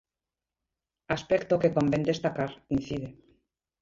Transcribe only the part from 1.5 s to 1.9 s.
que